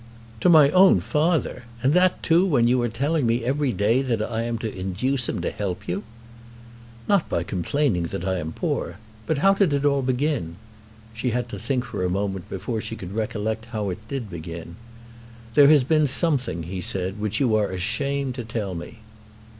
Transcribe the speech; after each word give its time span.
"To 0.39 0.49
my 0.49 0.71
own 0.71 0.99
father! 0.99 1.65
And 1.83 1.93
that 1.93 2.23
too 2.23 2.43
when 2.43 2.67
you 2.67 2.81
are 2.81 2.89
telling 2.89 3.27
me 3.27 3.43
every 3.45 3.71
day 3.71 4.01
that 4.01 4.19
I 4.19 4.41
am 4.45 4.57
to 4.57 4.75
induce 4.75 5.29
him 5.29 5.41
to 5.41 5.51
help 5.51 5.87
you!" 5.87 6.01
"Not 7.07 7.29
by 7.29 7.43
complaining 7.43 8.05
that 8.07 8.25
I 8.25 8.39
am 8.39 8.51
poor. 8.51 8.95
But 9.27 9.37
how 9.45 9.53
did 9.53 9.73
it 9.73 9.85
all 9.85 10.01
begin?" 10.01 10.55
She 11.13 11.29
had 11.29 11.47
to 11.49 11.59
think 11.59 11.85
for 11.85 12.03
a 12.03 12.09
moment 12.09 12.49
before 12.49 12.81
she 12.81 12.95
could 12.95 13.13
recollect 13.13 13.65
how 13.65 13.91
it 13.91 13.99
did 14.07 14.27
begin. 14.27 14.75
"There 15.53 15.67
has 15.67 15.83
been 15.83 16.07
something," 16.07 16.63
he 16.63 16.81
said, 16.81 17.19
"which 17.19 17.39
you 17.39 17.55
are 17.55 17.69
ashamed 17.69 18.33
to 18.33 18.43
tell 18.43 18.73
me." 18.73 19.01